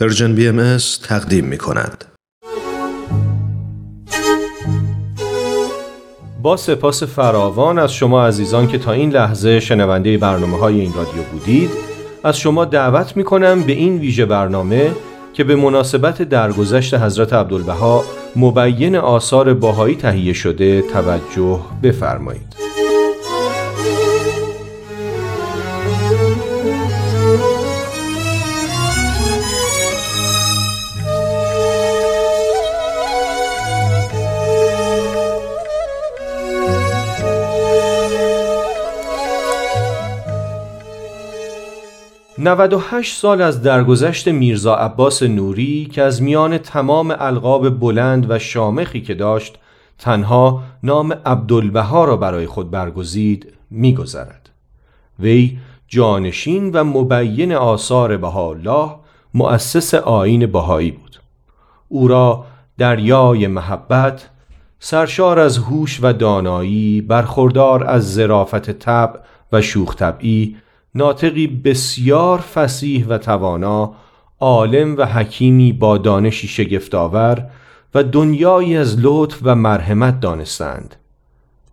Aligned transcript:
Persian 0.00 0.34
BMS 0.34 0.76
تقدیم 1.02 1.44
می 1.44 1.58
کند. 1.58 2.04
با 6.42 6.56
سپاس 6.56 7.02
فراوان 7.02 7.78
از 7.78 7.92
شما 7.92 8.26
عزیزان 8.26 8.68
که 8.68 8.78
تا 8.78 8.92
این 8.92 9.10
لحظه 9.10 9.60
شنونده 9.60 10.18
برنامه 10.18 10.58
های 10.58 10.80
این 10.80 10.92
رادیو 10.94 11.22
بودید 11.32 11.70
از 12.24 12.38
شما 12.38 12.64
دعوت 12.64 13.16
می 13.16 13.24
کنم 13.24 13.62
به 13.62 13.72
این 13.72 13.98
ویژه 13.98 14.26
برنامه 14.26 14.90
که 15.32 15.44
به 15.44 15.56
مناسبت 15.56 16.22
درگذشت 16.22 16.94
حضرت 16.94 17.32
عبدالبها 17.32 18.04
مبین 18.36 18.96
آثار 18.96 19.54
بهایی 19.54 19.96
تهیه 19.96 20.32
شده 20.32 20.82
توجه 20.82 21.60
بفرمایید. 21.82 22.67
98 42.48 43.16
سال 43.16 43.42
از 43.42 43.62
درگذشت 43.62 44.28
میرزا 44.28 44.74
عباس 44.74 45.22
نوری 45.22 45.88
که 45.92 46.02
از 46.02 46.22
میان 46.22 46.58
تمام 46.58 47.14
القاب 47.18 47.78
بلند 47.78 48.30
و 48.30 48.38
شامخی 48.38 49.00
که 49.00 49.14
داشت 49.14 49.58
تنها 49.98 50.62
نام 50.82 51.12
عبدالبها 51.12 52.04
را 52.04 52.16
برای 52.16 52.46
خود 52.46 52.70
برگزید 52.70 53.52
میگذرد. 53.70 54.50
وی 55.18 55.58
جانشین 55.88 56.70
و 56.72 56.84
مبین 56.84 57.52
آثار 57.52 58.16
بهاءالله 58.16 58.90
مؤسس 59.34 59.94
آین 59.94 60.46
بهایی 60.46 60.90
بود. 60.90 61.20
او 61.88 62.08
را 62.08 62.44
دریای 62.78 63.46
محبت 63.46 64.28
سرشار 64.78 65.38
از 65.38 65.58
هوش 65.58 65.98
و 66.02 66.12
دانایی 66.12 67.00
برخوردار 67.00 67.84
از 67.84 68.14
ظرافت 68.14 68.70
طبع 68.70 69.20
و 69.52 69.62
شوخ 69.62 69.96
طبعی 69.96 70.56
ناطقی 70.94 71.46
بسیار 71.46 72.38
فسیح 72.38 73.06
و 73.06 73.18
توانا 73.18 73.94
عالم 74.40 74.96
و 74.96 75.06
حکیمی 75.06 75.72
با 75.72 75.98
دانشی 75.98 76.48
شگفتآور 76.48 77.50
و 77.94 78.04
دنیایی 78.04 78.76
از 78.76 78.96
لطف 79.00 79.38
و 79.42 79.54
مرحمت 79.54 80.20
دانستند 80.20 80.96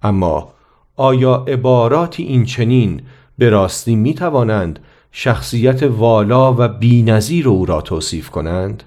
اما 0.04 0.54
آیا 0.96 1.36
عباراتی 1.48 2.24
این 2.24 2.46
چنین 2.46 3.02
به 3.38 3.50
راستی 3.50 3.96
می 3.96 4.14
توانند 4.14 4.80
شخصیت 5.12 5.84
والا 5.84 6.54
و 6.54 6.68
بینظیر 6.68 7.50
او 7.50 7.66
را 7.66 7.82
توصیف 7.82 8.30
کنند؟ 8.30 8.84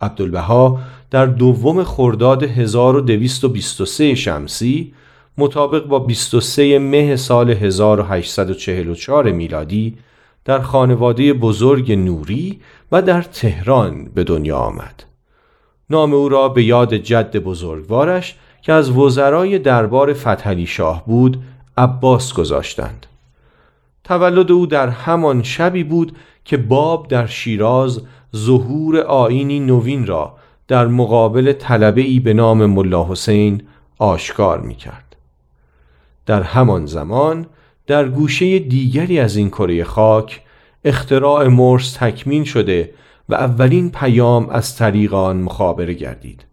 عبدالبها 0.00 0.80
در 1.10 1.26
دوم 1.26 1.84
خرداد 1.84 2.42
1223 2.42 4.14
شمسی 4.14 4.92
مطابق 5.38 5.86
با 5.86 5.98
23 5.98 6.78
مه 6.78 7.16
سال 7.16 7.50
1844 7.50 9.32
میلادی 9.32 9.96
در 10.44 10.60
خانواده 10.60 11.32
بزرگ 11.32 11.92
نوری 11.92 12.60
و 12.92 13.02
در 13.02 13.22
تهران 13.22 14.04
به 14.14 14.24
دنیا 14.24 14.56
آمد. 14.56 15.04
نام 15.90 16.14
او 16.14 16.28
را 16.28 16.48
به 16.48 16.64
یاد 16.64 16.94
جد 16.94 17.36
بزرگوارش 17.36 18.36
که 18.62 18.72
از 18.72 18.90
وزرای 18.90 19.58
دربار 19.58 20.12
فتحعلی 20.12 20.66
شاه 20.66 21.06
بود 21.06 21.42
عباس 21.76 22.32
گذاشتند. 22.32 23.06
تولد 24.04 24.52
او 24.52 24.66
در 24.66 24.88
همان 24.88 25.42
شبی 25.42 25.84
بود 25.84 26.16
که 26.44 26.56
باب 26.56 27.08
در 27.08 27.26
شیراز 27.26 28.00
ظهور 28.36 29.00
آینی 29.00 29.60
نوین 29.60 30.06
را 30.06 30.34
در 30.68 30.86
مقابل 30.86 31.52
طلبه 31.52 32.00
ای 32.00 32.20
به 32.20 32.34
نام 32.34 32.66
ملا 32.66 33.04
حسین 33.04 33.62
آشکار 33.98 34.60
می 34.60 34.74
کرد. 34.74 35.07
در 36.28 36.42
همان 36.42 36.86
زمان 36.86 37.46
در 37.86 38.08
گوشه 38.08 38.58
دیگری 38.58 39.20
از 39.20 39.36
این 39.36 39.50
کره 39.50 39.84
خاک 39.84 40.42
اختراع 40.84 41.46
مرس 41.46 41.92
تکمین 41.92 42.44
شده 42.44 42.90
و 43.28 43.34
اولین 43.34 43.90
پیام 43.90 44.50
از 44.50 44.76
طریق 44.76 45.14
آن 45.14 45.36
مخابره 45.36 45.94
گردید. 45.94 46.44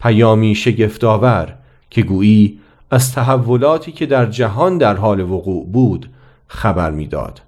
پیامی 0.00 0.54
شگفتآور 0.54 1.54
که 1.90 2.02
گویی 2.02 2.58
از 2.90 3.12
تحولاتی 3.12 3.92
که 3.92 4.06
در 4.06 4.26
جهان 4.26 4.78
در 4.78 4.96
حال 4.96 5.20
وقوع 5.20 5.66
بود 5.66 6.10
خبر 6.46 6.90
می‌داد. 6.90 7.40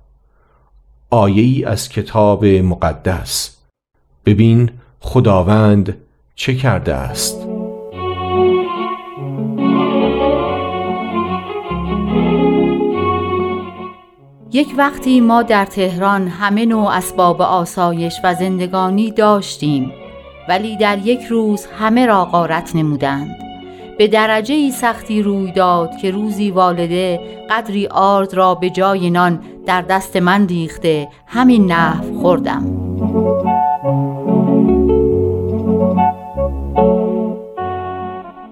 آیه 1.10 1.42
ای 1.42 1.64
از 1.64 1.88
کتاب 1.88 2.44
مقدس. 2.44 3.56
ببین 4.26 4.70
خداوند 5.00 5.96
چه 6.34 6.54
کرده 6.54 6.94
است. 6.94 7.59
یک 14.52 14.68
وقتی 14.78 15.20
ما 15.20 15.42
در 15.42 15.64
تهران 15.64 16.28
همه 16.28 16.66
نوع 16.66 16.90
اسباب 16.90 17.42
آسایش 17.42 18.14
و 18.24 18.34
زندگانی 18.34 19.10
داشتیم 19.10 19.92
ولی 20.48 20.76
در 20.76 20.98
یک 20.98 21.22
روز 21.24 21.66
همه 21.66 22.06
را 22.06 22.24
غارت 22.24 22.76
نمودند. 22.76 23.36
به 23.98 24.08
درجه 24.08 24.54
ای 24.54 24.70
سختی 24.70 25.22
روی 25.22 25.52
داد 25.52 25.90
که 26.02 26.10
روزی 26.10 26.50
والده 26.50 27.20
قدری 27.50 27.86
آرد 27.86 28.34
را 28.34 28.54
به 28.54 28.70
جای 28.70 29.10
نان 29.10 29.40
در 29.66 29.82
دست 29.82 30.16
من 30.16 30.48
ریخته 30.48 31.08
همین 31.26 31.72
نحو 31.72 32.20
خوردم. 32.20 32.64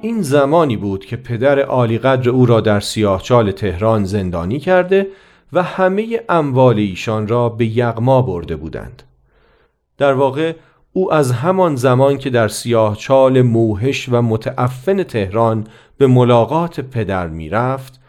این 0.01 0.23
زمانی 0.23 0.77
بود 0.77 1.05
که 1.05 1.17
پدر 1.17 1.61
عالی 1.61 1.99
قدر 1.99 2.31
او 2.31 2.47
را 2.47 2.61
در 2.61 2.81
سیاهچال 2.81 3.53
تهران 3.53 4.05
زندانی 4.05 4.59
کرده 4.59 5.07
و 5.53 5.63
همه 5.63 6.21
اموال 6.29 6.79
ایشان 6.79 7.29
را 7.29 7.49
به 7.49 7.67
یغما 7.67 8.23
برده 8.23 8.57
بودند. 8.57 9.03
در 9.99 10.13
واقع 10.13 10.55
او 10.93 11.13
از 11.13 11.33
همان 11.33 11.77
زمان 11.77 12.19
که 12.19 12.31
در 12.31 12.49
سیاه 12.49 12.97
چال 12.97 13.43
موهش 13.43 14.09
و 14.09 14.23
متعفن 14.23 15.03
تهران 15.03 15.67
به 15.99 16.07
ملاقات 16.07 16.81
پدر 16.81 17.27
می 17.27 17.49
رفت 17.49 18.01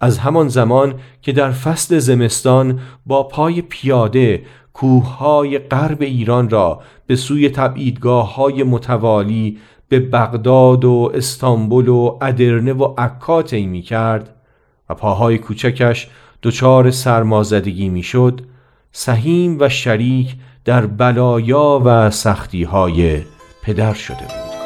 از 0.00 0.18
همان 0.18 0.48
زمان 0.48 0.94
که 1.22 1.32
در 1.32 1.50
فصل 1.50 1.98
زمستان 1.98 2.80
با 3.06 3.22
پای 3.22 3.62
پیاده 3.62 4.42
کوههای 4.72 5.58
غرب 5.58 6.02
ایران 6.02 6.50
را 6.50 6.80
به 7.06 7.16
سوی 7.16 7.48
تبعیدگاه 7.48 8.34
های 8.34 8.62
متوالی 8.62 9.58
به 9.88 10.00
بغداد 10.00 10.84
و 10.84 11.12
استانبول 11.14 11.88
و 11.88 12.18
ادرنه 12.22 12.72
و 12.72 12.94
عکات 12.98 13.52
می 13.52 13.82
کرد 13.82 14.34
و 14.90 14.94
پاهای 14.94 15.38
کوچکش 15.38 16.08
دچار 16.42 16.90
سرمازدگی 16.90 17.88
می‌شد 17.88 18.40
سهیم 18.92 19.56
و 19.60 19.68
شریک 19.68 20.34
در 20.64 20.86
بلایا 20.86 21.82
و 21.84 22.10
سختی 22.10 22.64
های 22.64 23.22
پدر 23.62 23.92
شده 23.92 24.16
بود. 24.16 24.56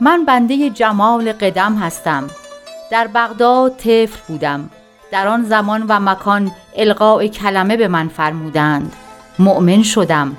من 0.00 0.24
بنده 0.24 0.70
جمال 0.70 1.32
قدم 1.32 1.76
هستم. 1.76 2.26
در 2.90 3.06
بغداد 3.06 3.76
طفل 3.76 4.18
بودم. 4.28 4.70
در 5.12 5.28
آن 5.28 5.44
زمان 5.44 5.84
و 5.88 6.00
مکان 6.00 6.50
القاء 6.76 7.26
کلمه 7.26 7.76
به 7.76 7.88
من 7.88 8.08
فرمودند. 8.08 8.92
مؤمن 9.38 9.82
شدم. 9.82 10.36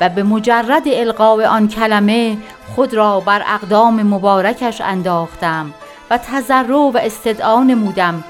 و 0.00 0.08
به 0.08 0.22
مجرد 0.22 0.88
القاء 0.88 1.46
آن 1.46 1.68
کلمه 1.68 2.38
خود 2.76 2.94
را 2.94 3.20
بر 3.20 3.42
اقدام 3.46 4.02
مبارکش 4.02 4.80
انداختم 4.80 5.74
و 6.10 6.18
تضرع 6.18 6.76
و 6.76 6.98
استدعا 7.02 7.62
نمودم 7.62 8.24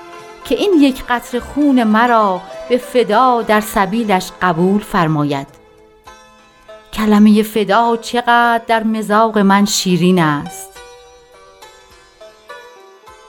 که 0.45 0.55
این 0.55 0.73
یک 0.81 1.05
قطر 1.09 1.39
خون 1.39 1.85
مرا 1.85 2.41
به 2.69 2.77
فدا 2.77 3.43
در 3.43 3.61
سبیلش 3.61 4.31
قبول 4.43 4.81
فرماید. 4.81 5.47
کلمه 6.93 7.43
فدا 7.43 7.97
چقدر 7.97 8.61
در 8.67 8.83
مزاق 8.83 9.39
من 9.39 9.65
شیرین 9.65 10.19
است. 10.19 10.69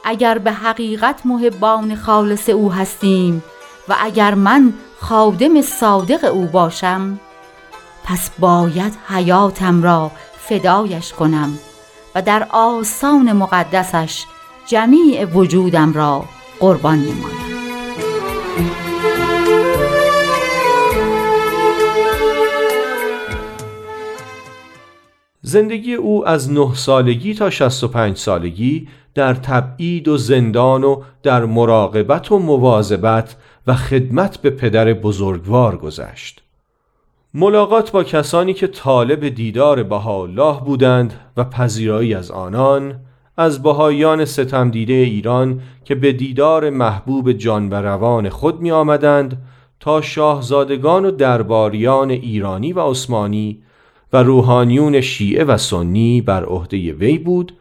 اگر 0.06 0.38
به 0.38 0.52
حقیقت 0.52 1.26
محبان 1.26 1.96
خالص 1.96 2.50
او 2.50 2.72
هستیم 2.72 3.44
و 3.88 3.96
اگر 4.02 4.34
من 4.34 4.74
خادم 5.00 5.62
صادق 5.62 6.34
او 6.34 6.46
باشم 6.46 7.20
پس 8.10 8.30
باید 8.40 8.94
حیاتم 9.08 9.84
را 9.84 10.12
فدایش 10.38 11.14
کنم 11.14 11.50
و 12.16 12.22
در 12.22 12.48
آسان 12.50 13.34
مقدسش 13.34 14.26
جمیع 14.68 15.26
وجودم 15.26 15.94
را 15.94 16.26
قربان 16.60 17.00
نمایم. 17.00 17.50
زندگی 25.42 25.94
او 25.94 26.28
از 26.28 26.52
نه 26.52 26.76
سالگی 26.76 27.34
تا 27.34 27.50
65 27.50 28.18
سالگی 28.18 28.88
در 29.16 29.34
تبعید 29.34 30.08
و 30.08 30.18
زندان 30.18 30.84
و 30.84 31.02
در 31.24 31.46
مراقبت 31.46 32.32
و 32.32 32.40
مواظبت 32.40 33.36
و 33.68 33.76
خدمت 33.76 34.38
به 34.38 34.50
پدر 34.50 34.94
بزرگوار 34.94 35.78
گذشت. 35.78 36.49
ملاقات 37.34 37.92
با 37.92 38.04
کسانی 38.04 38.54
که 38.54 38.68
طالب 38.68 39.30
دیدار 39.30 39.84
بهاءالله 39.84 40.60
بودند 40.66 41.14
و 41.38 41.44
پذیرایی 41.44 42.14
از 42.14 42.32
آنان 42.32 42.96
از 43.38 43.64
بهاییان 43.64 44.26
ستم 44.26 44.72
دیده 44.72 44.94
ایران 44.94 45.62
که 45.86 45.96
به 45.96 46.12
دیدار 46.12 46.70
محبوب 46.70 47.32
جان 47.32 47.70
و 47.70 47.74
روان 47.74 48.30
خود 48.30 48.62
می 48.62 48.72
آمدند 48.72 49.38
تا 49.80 50.02
شاهزادگان 50.02 51.06
و 51.06 51.12
درباریان 51.12 52.10
ایرانی 52.10 52.74
و 52.74 52.80
عثمانی 52.80 53.62
و 54.14 54.24
روحانیون 54.24 55.02
شیعه 55.02 55.44
و 55.44 55.58
سنی 55.58 56.22
بر 56.22 56.46
عهده 56.46 56.94
وی 56.94 57.18
بود 57.18 57.54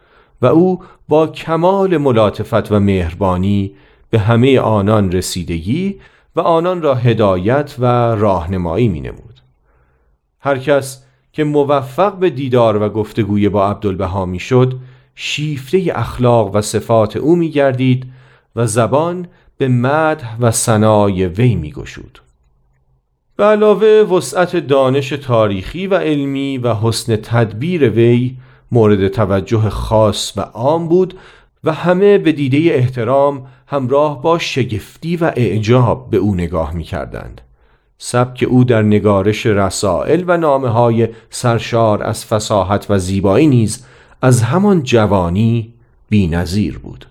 و 0.43 0.47
او 0.47 0.83
با 1.09 1.27
کمال 1.27 1.97
ملاتفت 1.97 2.73
و 2.73 2.81
مهربانی 2.81 3.73
به 4.11 4.19
همه 4.19 4.61
آنان 4.61 5.13
رسیدگی 5.13 6.01
و 6.37 6.41
آنان 6.41 6.83
را 6.83 6.95
هدایت 6.95 7.77
و 7.79 7.85
راهنمایی 8.15 8.89
می 8.89 9.01
نمود. 9.01 9.38
هر 10.41 10.59
کس 10.59 11.03
که 11.33 11.45
موفق 11.45 12.15
به 12.15 12.31
دیدار 12.31 12.83
و 12.83 12.89
گفتگوی 12.89 13.49
با 13.49 13.71
عبدالبها 13.71 14.27
می 14.27 14.39
شد 14.39 14.79
شیفته 15.15 15.93
اخلاق 15.95 16.55
و 16.55 16.61
صفات 16.61 17.17
او 17.17 17.37
می 17.37 17.51
گردید 17.51 18.07
و 18.57 18.67
زبان 18.67 19.29
به 19.59 19.69
مدح 19.69 20.37
و 20.41 20.51
سنای 20.51 21.27
وی 21.27 21.55
می 21.55 21.73
گشود. 21.73 22.19
به 23.37 23.45
علاوه 23.45 23.87
وسعت 23.87 24.57
دانش 24.57 25.09
تاریخی 25.09 25.87
و 25.87 25.95
علمی 25.95 26.59
و 26.59 26.75
حسن 26.75 27.17
تدبیر 27.17 27.91
وی 27.91 28.37
مورد 28.73 29.09
توجه 29.09 29.71
خاص 29.71 30.33
و 30.37 30.41
عام 30.41 30.89
بود 30.89 31.19
و 31.65 31.73
همه 31.73 32.19
به 32.19 32.33
دیده 32.33 32.75
احترام 32.75 33.47
همراه 33.67 34.23
با 34.23 34.39
شگفتی 34.39 35.17
و 35.17 35.33
اعجاب 35.37 36.11
به 36.11 36.17
او 36.17 36.35
نگاه 36.35 36.75
می 36.75 36.85
کردند. 36.85 37.41
سبک 37.99 38.45
او 38.49 38.65
در 38.65 38.83
نگارش 38.83 39.47
رسائل 39.47 40.25
و 40.27 40.37
نامه 40.37 40.69
های 40.69 41.09
سرشار 41.31 42.03
از 42.03 42.25
فساحت 42.25 42.87
و 42.91 42.99
زیبایی 42.99 43.47
نیز 43.47 43.87
از 44.23 44.43
همان 44.43 44.83
جوانی 44.83 45.73
بی 46.09 46.27
نظیر 46.27 46.79
بود. 46.79 47.07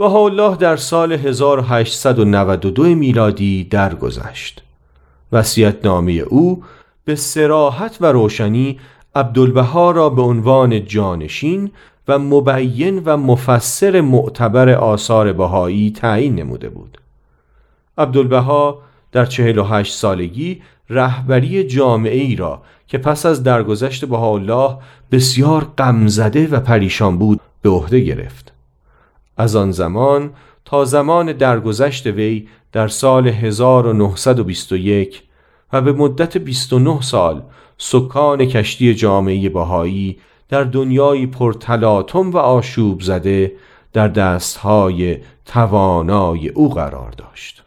الله 0.00 0.56
در 0.56 0.76
سال 0.76 1.12
1892 1.12 2.82
میلادی 2.82 3.64
درگذشت. 3.64 4.62
وسیعت 5.32 5.84
نامه 5.84 6.12
او 6.12 6.62
به 7.04 7.14
سراحت 7.14 7.96
و 8.00 8.06
روشنی 8.06 8.80
عبدالبها 9.14 9.90
را 9.90 10.10
به 10.10 10.22
عنوان 10.22 10.84
جانشین 10.84 11.70
و 12.08 12.18
مبین 12.18 13.02
و 13.04 13.16
مفسر 13.16 14.00
معتبر 14.00 14.68
آثار 14.68 15.32
بهایی 15.32 15.90
تعیین 15.90 16.34
نموده 16.34 16.68
بود 16.68 16.98
عبدالبها 17.98 18.78
در 19.14 19.26
چهل 19.26 19.58
و 19.58 19.64
هشت 19.64 19.94
سالگی 19.94 20.62
رهبری 20.90 21.64
جامعه 21.64 22.20
ای 22.20 22.36
را 22.36 22.62
که 22.88 22.98
پس 22.98 23.26
از 23.26 23.42
درگذشت 23.42 24.12
الله 24.12 24.76
بسیار 25.12 25.64
غمزده 25.78 26.46
و 26.46 26.60
پریشان 26.60 27.18
بود 27.18 27.40
به 27.62 27.70
عهده 27.70 28.00
گرفت. 28.00 28.52
از 29.36 29.56
آن 29.56 29.70
زمان 29.70 30.30
تا 30.64 30.84
زمان 30.84 31.32
درگذشت 31.32 32.06
وی 32.06 32.48
در 32.72 32.88
سال 32.88 33.28
1921 33.28 35.22
و 35.72 35.80
به 35.80 35.92
مدت 35.92 36.36
29 36.36 37.00
سال 37.00 37.42
سکان 37.78 38.44
کشتی 38.44 38.94
جامعه 38.94 39.48
بهایی 39.48 40.18
در 40.48 40.64
دنیایی 40.64 41.26
پرتلاطم 41.26 42.30
و 42.30 42.36
آشوب 42.36 43.00
زده 43.00 43.52
در 43.92 44.08
دستهای 44.08 45.18
توانای 45.46 46.48
او 46.48 46.74
قرار 46.74 47.10
داشت. 47.10 47.62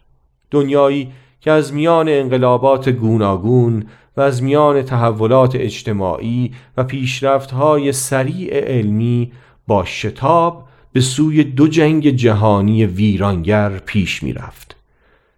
دنیایی 0.50 1.12
که 1.48 1.52
از 1.52 1.72
میان 1.72 2.08
انقلابات 2.08 2.88
گوناگون 2.88 3.86
و 4.16 4.20
از 4.20 4.42
میان 4.42 4.82
تحولات 4.82 5.54
اجتماعی 5.54 6.52
و 6.76 6.84
پیشرفتهای 6.84 7.92
سریع 7.92 8.54
علمی 8.54 9.32
با 9.66 9.84
شتاب 9.84 10.64
به 10.92 11.00
سوی 11.00 11.44
دو 11.44 11.68
جنگ 11.68 12.10
جهانی 12.10 12.86
ویرانگر 12.86 13.68
پیش 13.78 14.22
می 14.22 14.32
رفت. 14.32 14.76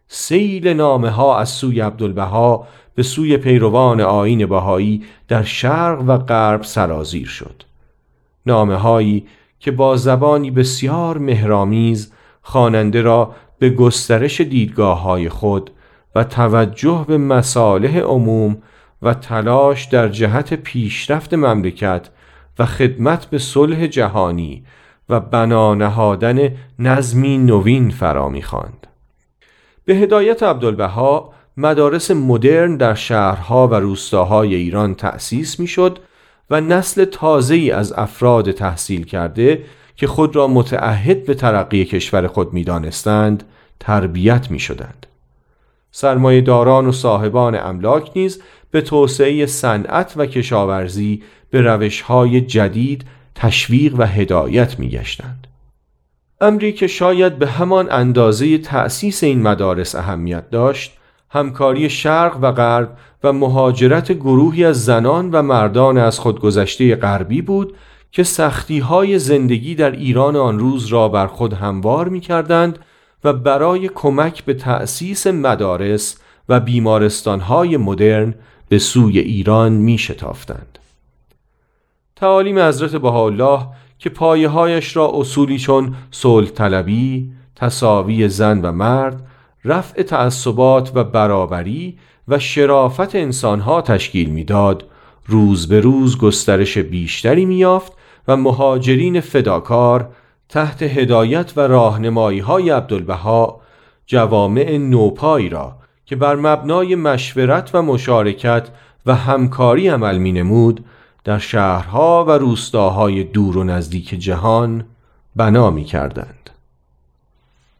سیل 0.09 0.69
نامه 0.69 1.11
ها 1.11 1.39
از 1.39 1.49
سوی 1.49 1.81
عبدالبها 1.81 2.67
به 2.95 3.03
سوی 3.03 3.37
پیروان 3.37 4.01
آین 4.01 4.47
بهایی 4.47 5.03
در 5.29 5.43
شرق 5.43 6.05
و 6.07 6.19
غرب 6.19 6.62
سرازیر 6.62 7.27
شد 7.27 7.62
نامه 8.47 8.77
هایی 8.77 9.27
که 9.61 9.71
با 9.71 9.97
زبانی 9.97 10.51
بسیار 10.51 11.19
مهرامیز 11.19 12.12
خواننده 12.43 13.03
را 13.03 13.35
به 13.59 13.71
گسترش 13.71 14.41
دیدگاه 14.41 15.03
های 15.03 15.29
خود 15.29 15.71
و 16.15 16.25
توجه 16.25 17.05
به 17.09 17.19
مصالح 17.19 17.99
عموم 17.99 18.57
و 19.03 19.15
تلاش 19.15 19.85
در 19.85 20.09
جهت 20.09 20.55
پیشرفت 20.55 21.35
مملکت 21.35 22.09
و 22.59 22.67
خدمت 22.67 23.27
به 23.27 23.39
صلح 23.39 23.87
جهانی 23.87 24.65
و 25.09 25.21
بنا 25.21 25.75
نهادن 25.75 26.57
نظمی 26.79 27.39
نوین 27.39 27.91
فرا 27.91 28.29
می‌خواند. 28.29 28.87
به 29.85 29.95
هدایت 29.95 30.43
عبدالبها 30.43 31.33
مدارس 31.57 32.11
مدرن 32.11 32.77
در 32.77 32.95
شهرها 32.95 33.69
و 33.69 33.75
روستاهای 33.75 34.55
ایران 34.55 34.95
تأسیس 34.95 35.61
می‌شد 35.61 35.99
و 36.51 36.61
نسل 36.61 37.05
تازه 37.05 37.55
ای 37.55 37.71
از 37.71 37.93
افراد 37.93 38.51
تحصیل 38.51 39.05
کرده 39.05 39.65
که 39.97 40.07
خود 40.07 40.37
را 40.37 40.49
متعهد 40.49 41.25
به 41.25 41.35
ترقی 41.35 41.85
کشور 41.85 42.27
خود 42.27 42.53
می‌دانستند 42.53 43.45
تربیت 43.81 44.51
می 44.51 44.59
شدند. 45.92 46.14
سرمایه 46.14 46.40
داران 46.40 46.87
و 46.87 46.92
صاحبان 46.92 47.54
املاک 47.54 48.10
نیز 48.16 48.42
به 48.70 48.81
توسعه 48.81 49.46
صنعت 49.46 50.14
و 50.16 50.26
کشاورزی 50.26 51.22
به 51.50 51.60
روشهای 51.60 52.40
جدید 52.40 53.04
تشویق 53.34 53.94
و 53.98 54.02
هدایت 54.02 54.78
می 54.78 54.88
گشتند. 54.88 55.46
امری 56.40 56.72
که 56.72 56.87
شاید 56.87 57.38
به 57.38 57.46
همان 57.46 57.88
اندازه 57.90 58.58
تأسیس 58.58 59.25
این 59.25 59.42
مدارس 59.42 59.94
اهمیت 59.94 60.50
داشت 60.50 60.96
همکاری 61.31 61.90
شرق 61.90 62.38
و 62.42 62.52
غرب 62.52 62.96
و 63.25 63.32
مهاجرت 63.32 64.12
گروهی 64.12 64.64
از 64.64 64.84
زنان 64.84 65.31
و 65.31 65.42
مردان 65.42 65.98
از 65.98 66.19
خودگذشته 66.19 66.96
غربی 66.96 67.42
بود 67.42 67.76
که 68.12 68.22
سختی 68.22 68.78
های 68.78 69.19
زندگی 69.19 69.75
در 69.75 69.90
ایران 69.90 70.37
آن 70.37 70.58
روز 70.58 70.87
را 70.87 71.08
بر 71.08 71.26
خود 71.26 71.52
هموار 71.52 72.08
می 72.08 72.20
کردند 72.20 72.78
و 73.25 73.32
برای 73.32 73.88
کمک 73.88 74.44
به 74.44 74.55
تأسیس 74.55 75.26
مدارس 75.26 76.18
و 76.49 76.61
بیمارستان 76.61 77.40
های 77.40 77.76
مدرن 77.76 78.35
به 78.68 78.78
سوی 78.78 79.18
ایران 79.18 79.73
می 79.73 79.99
شتافتند. 79.99 80.78
تعالیم 82.16 82.59
حضرت 82.59 82.97
بهاءالله 82.97 83.61
که 83.99 84.11
پایه 84.11 84.49
هایش 84.49 84.97
را 84.97 85.12
اصولی 85.14 85.59
چون 85.59 85.95
صلح 86.11 86.49
طلبی، 86.49 87.33
تصاوی 87.56 88.28
زن 88.28 88.61
و 88.61 88.73
مرد 88.73 89.26
رفع 89.64 90.02
تعصبات 90.02 90.92
و 90.95 91.04
برابری 91.04 91.99
و 92.28 92.38
شرافت 92.38 93.14
انسانها 93.14 93.83
تشکیل 93.83 94.30
می‌داد 94.30 94.85
روز 95.26 95.68
به 95.68 95.80
روز 95.80 96.18
گسترش 96.18 96.78
بیشتری 96.78 97.45
میافت 97.45 97.92
و 98.28 98.37
مهاجرین 98.37 99.21
فداکار 99.21 100.09
تحت 100.50 100.83
هدایت 100.83 101.52
و 101.57 101.61
راهنمایی 101.61 102.38
های 102.38 102.71
عبدالبها 102.71 103.61
جوامع 104.07 104.76
نوپایی 104.76 105.49
را 105.49 105.76
که 106.07 106.16
بر 106.16 106.37
مبنای 106.37 106.95
مشورت 106.95 107.71
و 107.75 107.83
مشارکت 107.83 108.69
و 109.07 109.14
همکاری 109.14 109.88
عمل 109.88 110.19
می 110.19 110.33
نمود 110.33 110.85
در 111.25 111.38
شهرها 111.38 112.25
و 112.28 112.30
روستاهای 112.30 113.25
دور 113.25 113.59
و 113.59 113.64
نزدیک 113.64 114.09
جهان 114.09 114.85
بنا 115.37 115.71
می 115.71 115.85
کردند. 115.85 116.50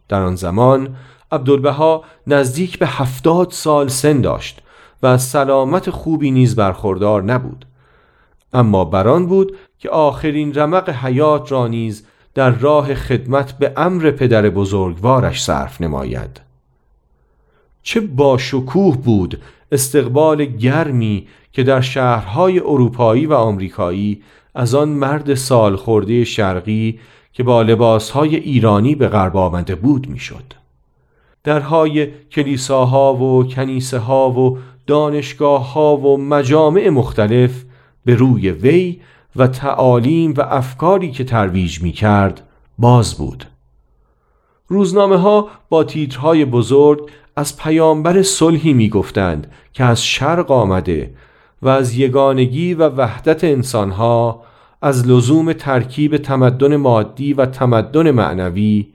در 0.09 0.23
آن 0.23 0.37
زمان 0.37 0.97
عبدالبها 1.33 2.05
نزدیک 2.27 2.79
به 2.79 2.87
هفتاد 2.87 3.51
سال 3.51 3.89
سن 3.89 4.21
داشت 4.21 4.61
و 5.03 5.07
از 5.07 5.23
سلامت 5.23 5.91
خوبی 5.91 6.31
نیز 6.31 6.57
برخوردار 6.57 7.23
نبود 7.23 7.65
اما 8.53 8.85
بران 8.85 9.27
بود 9.27 9.57
که 9.79 9.91
آخرین 9.91 10.55
رمق 10.55 10.91
حیات 10.91 11.53
را 11.53 11.67
نیز 11.67 12.07
در 12.35 12.51
راه 12.51 12.95
خدمت 12.95 13.59
به 13.59 13.73
امر 13.77 14.11
پدر 14.11 14.51
بزرگوارش 14.51 15.45
صرف 15.45 15.81
نماید 15.81 16.41
چه 17.83 18.01
باشکوه 18.01 18.97
بود 18.97 19.41
استقبال 19.73 20.45
گرمی 20.45 21.27
که 21.53 21.63
در 21.63 21.81
شهرهای 21.81 22.59
اروپایی 22.59 23.27
و 23.27 23.33
آمریکایی 23.33 24.23
از 24.55 24.75
آن 24.75 24.89
مرد 24.89 25.35
سالخورده 25.35 26.25
شرقی 26.25 26.99
که 27.33 27.43
با 27.43 27.63
لباسهای 27.63 28.37
ایرانی 28.37 28.95
به 28.95 29.09
غرب 29.09 29.37
آمده 29.37 29.75
بود 29.75 30.09
می‌شد. 30.09 30.53
درهای 31.45 32.09
کلیساها 32.31 33.15
و 33.15 33.49
کنیسه 33.49 33.99
ها 33.99 34.31
و 34.31 34.59
دانشگاه 34.87 35.73
ها 35.73 35.97
و 35.97 36.19
مجامع 36.19 36.89
مختلف 36.89 37.65
به 38.05 38.15
روی 38.15 38.51
وی 38.51 39.01
و 39.37 39.47
تعالیم 39.47 40.35
و 40.37 40.41
افکاری 40.41 41.11
که 41.11 41.25
ترویج 41.25 41.83
می 41.83 41.93
کرد 41.93 42.43
باز 42.79 43.15
بود. 43.15 43.45
روزنامه 44.69 45.17
ها 45.17 45.49
با 45.69 45.85
تیترهای 45.85 46.45
بزرگ 46.45 47.11
از 47.37 47.57
پیامبر 47.57 48.23
صلحی 48.23 48.73
می 48.73 48.89
گفتند 48.89 49.53
که 49.73 49.85
از 49.85 50.05
شرق 50.05 50.51
آمده 50.51 51.15
و 51.63 51.69
از 51.69 51.99
یگانگی 51.99 52.75
و 52.75 52.89
وحدت 52.89 53.45
انسانها 53.45 54.43
از 54.83 55.09
لزوم 55.09 55.53
ترکیب 55.53 56.17
تمدن 56.17 56.77
مادی 56.77 57.35
و 57.35 57.47
تمدن 57.47 58.11
معنوی 58.11 58.87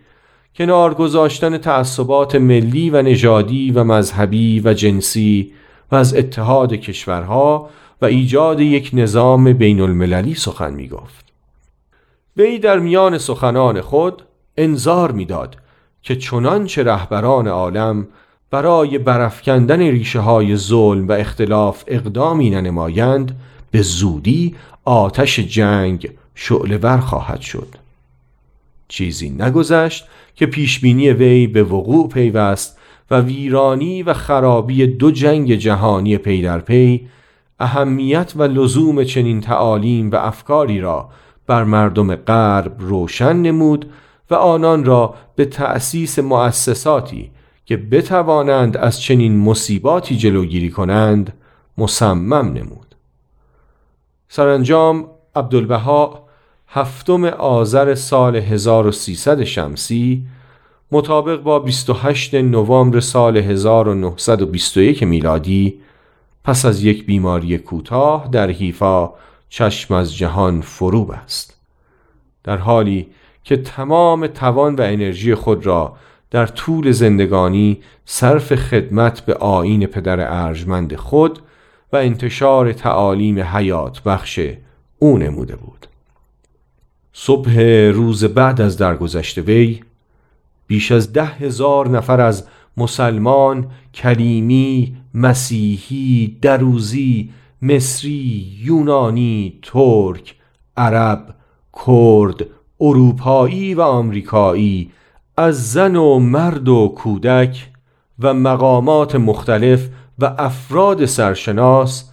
کنار 0.55 0.93
گذاشتن 0.93 1.57
تعصبات 1.57 2.35
ملی 2.35 2.89
و 2.89 3.01
نژادی 3.01 3.71
و 3.71 3.83
مذهبی 3.83 4.59
و 4.59 4.73
جنسی 4.73 5.53
و 5.91 5.95
از 5.95 6.15
اتحاد 6.15 6.73
کشورها 6.73 7.69
و 8.01 8.05
ایجاد 8.05 8.59
یک 8.59 8.89
نظام 8.93 9.53
بین 9.53 9.81
المللی 9.81 10.35
سخن 10.35 10.73
می 10.73 10.87
گفت. 10.87 11.25
وی 12.37 12.59
در 12.59 12.79
میان 12.79 13.17
سخنان 13.17 13.81
خود 13.81 14.21
انظار 14.57 15.11
می‌داد 15.11 15.57
که 16.01 16.15
چنانچه 16.15 16.83
رهبران 16.83 17.47
عالم 17.47 18.07
برای 18.51 18.97
برافکندن 18.97 19.79
ریشه 19.79 20.19
های 20.19 20.55
ظلم 20.55 21.07
و 21.07 21.11
اختلاف 21.11 21.83
اقدامی 21.87 22.49
ننمایند 22.49 23.35
به 23.71 23.81
زودی 23.81 24.55
آتش 24.85 25.39
جنگ 25.39 26.09
شعله 26.35 26.99
خواهد 26.99 27.41
شد 27.41 27.67
چیزی 28.87 29.29
نگذشت 29.29 30.05
که 30.35 30.45
پیشبینی 30.45 31.09
وی 31.09 31.47
به 31.47 31.63
وقوع 31.63 32.09
پیوست 32.09 32.77
و 33.11 33.21
ویرانی 33.21 34.03
و 34.03 34.13
خرابی 34.13 34.87
دو 34.87 35.11
جنگ 35.11 35.55
جهانی 35.55 36.17
پی 36.17 36.41
در 36.41 36.59
پی 36.59 37.07
اهمیت 37.59 38.33
و 38.35 38.43
لزوم 38.43 39.03
چنین 39.03 39.41
تعالیم 39.41 40.11
و 40.11 40.15
افکاری 40.15 40.81
را 40.81 41.09
بر 41.47 41.63
مردم 41.63 42.15
غرب 42.15 42.75
روشن 42.79 43.35
نمود 43.35 43.91
و 44.29 44.35
آنان 44.35 44.85
را 44.85 45.15
به 45.35 45.45
تأسیس 45.45 46.19
مؤسساتی 46.19 47.31
که 47.65 47.77
بتوانند 47.77 48.77
از 48.77 49.01
چنین 49.01 49.37
مصیباتی 49.37 50.17
جلوگیری 50.17 50.69
کنند 50.69 51.33
مصمم 51.77 52.53
نمود. 52.53 52.95
سرانجام 54.29 55.07
عبدالبها 55.35 56.25
هفتم 56.67 57.23
آذر 57.23 57.95
سال 57.95 58.35
1300 58.35 59.43
شمسی 59.43 60.25
مطابق 60.91 61.41
با 61.41 61.59
28 61.59 62.35
نوامبر 62.35 62.99
سال 62.99 63.37
1921 63.37 65.03
میلادی 65.03 65.79
پس 66.45 66.65
از 66.65 66.83
یک 66.83 67.05
بیماری 67.05 67.57
کوتاه 67.57 68.27
در 68.31 68.49
حیفا 68.49 69.09
چشم 69.49 69.93
از 69.93 70.15
جهان 70.15 70.61
فروب 70.61 71.11
است 71.11 71.57
در 72.43 72.57
حالی 72.57 73.07
که 73.43 73.57
تمام 73.57 74.27
توان 74.27 74.75
و 74.75 74.81
انرژی 74.81 75.35
خود 75.35 75.65
را 75.65 75.95
در 76.31 76.45
طول 76.45 76.91
زندگانی 76.91 77.81
صرف 78.05 78.55
خدمت 78.55 79.21
به 79.21 79.33
آین 79.33 79.85
پدر 79.85 80.45
ارجمند 80.45 80.95
خود 80.95 81.39
و 81.93 81.95
انتشار 81.97 82.73
تعالیم 82.73 83.39
حیات 83.39 84.03
بخش 84.03 84.39
او 84.99 85.17
نموده 85.17 85.55
بود. 85.55 85.87
صبح 87.13 87.59
روز 87.93 88.23
بعد 88.23 88.61
از 88.61 88.77
درگذشت 88.77 89.37
وی 89.37 89.81
بیش 90.67 90.91
از 90.91 91.13
ده 91.13 91.25
هزار 91.25 91.89
نفر 91.89 92.21
از 92.21 92.47
مسلمان، 92.77 93.67
کلیمی، 93.93 94.97
مسیحی، 95.15 96.37
دروزی، 96.41 97.29
مصری، 97.61 98.57
یونانی، 98.61 99.59
ترک، 99.61 100.35
عرب، 100.77 101.35
کرد، 101.85 102.45
اروپایی 102.81 103.73
و 103.73 103.81
آمریکایی 103.81 104.91
از 105.37 105.71
زن 105.71 105.95
و 105.95 106.19
مرد 106.19 106.69
و 106.69 106.93
کودک 106.97 107.69
و 108.19 108.33
مقامات 108.33 109.15
مختلف 109.15 109.89
و 110.19 110.35
افراد 110.37 111.05
سرشناس 111.05 112.11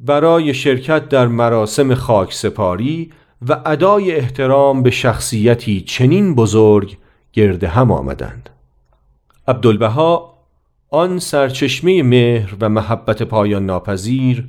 برای 0.00 0.54
شرکت 0.54 1.08
در 1.08 1.26
مراسم 1.26 1.94
خاک 1.94 2.34
سپاری 2.34 3.12
و 3.48 3.60
ادای 3.66 4.16
احترام 4.16 4.82
به 4.82 4.90
شخصیتی 4.90 5.80
چنین 5.80 6.34
بزرگ 6.34 6.96
گرد 7.32 7.64
هم 7.64 7.92
آمدند. 7.92 8.50
عبدالبها 9.48 10.34
آن 10.94 11.18
سرچشمه 11.18 12.02
مهر 12.02 12.54
و 12.60 12.68
محبت 12.68 13.22
پایان 13.22 13.66
ناپذیر 13.66 14.44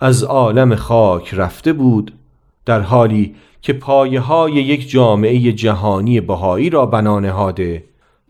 از 0.00 0.24
عالم 0.24 0.74
خاک 0.74 1.34
رفته 1.34 1.72
بود 1.72 2.12
در 2.64 2.80
حالی 2.80 3.34
که 3.62 3.72
پایه 3.72 4.20
های 4.20 4.52
یک 4.52 4.90
جامعه 4.90 5.52
جهانی 5.52 6.20
بهایی 6.20 6.70
را 6.70 6.86
بنا 6.86 7.20
نهاده 7.20 7.84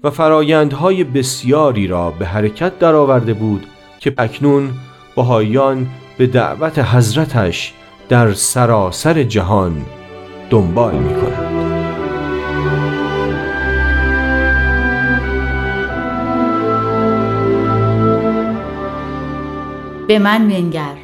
و 0.05 0.11
فرایندهای 0.11 1.05
بسیاری 1.05 1.87
را 1.87 2.11
به 2.11 2.27
حرکت 2.27 2.79
درآورده 2.79 3.35
بود 3.35 3.67
که 4.01 4.15
اکنون 4.19 4.71
بهاییان 5.17 5.87
به 6.19 6.27
دعوت 6.27 6.79
حضرتش 6.79 7.75
در 8.09 8.33
سراسر 8.33 9.23
جهان 9.23 9.83
دنبال 10.51 10.95
می 10.95 11.15
کنند. 11.15 11.56
به 20.07 20.19
من 20.19 20.43
منگر 20.43 20.97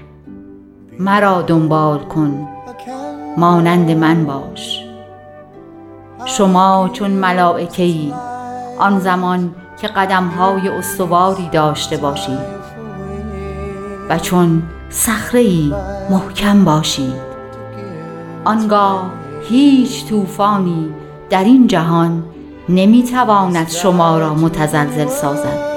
مرا 0.99 1.42
دنبال 1.42 1.99
کن. 1.99 2.49
مانند 3.37 3.90
من 3.90 4.25
باش. 4.25 4.85
شما 6.25 6.90
چون 6.92 7.11
ملائکه 7.11 7.82
ای 7.82 8.12
آن 8.78 8.99
زمان 9.00 9.54
که 9.80 9.88
قدمهای 9.88 10.68
استواری 10.68 11.49
داشته 11.49 11.97
باشید 11.97 12.62
و 14.09 14.18
چون 14.18 14.62
صخره 14.90 15.47
محکم 16.11 16.64
باشید 16.64 17.32
آنگاه 18.44 19.11
هیچ 19.49 20.06
طوفانی 20.06 20.90
در 21.30 21.44
این 21.44 21.66
جهان 21.66 22.25
نمی‌تواند 22.68 23.68
شما 23.68 24.18
را 24.18 24.35
متزلزل 24.35 25.06
سازد. 25.06 25.72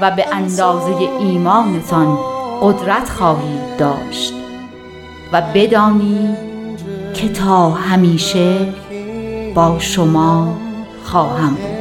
و 0.00 0.10
به 0.10 0.26
اندازه 0.32 0.96
ایمانتان 1.20 2.18
قدرت 2.62 3.08
خواهید 3.08 3.76
داشت 3.78 4.34
و 5.32 5.42
بدانید 5.54 6.36
که 7.14 7.28
تا 7.28 7.70
همیشه 7.70 8.74
با 9.54 9.78
شما 9.78 10.56
خواهم 11.04 11.54
بود. 11.54 11.79